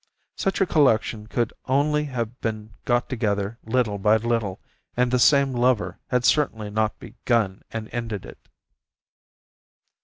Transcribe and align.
Such 0.35 0.59
a 0.61 0.65
collection 0.65 1.27
could 1.27 1.53
only 1.67 2.05
have 2.05 2.41
been 2.41 2.73
got 2.85 3.07
together 3.07 3.59
little 3.63 3.99
by 3.99 4.17
little, 4.17 4.59
and 4.97 5.11
the 5.11 5.19
same 5.19 5.53
lover 5.53 5.99
had 6.07 6.25
certainly 6.25 6.71
not 6.71 6.97
begun 6.97 7.61
and 7.69 7.87
ended 7.93 8.25
it. 8.25 8.49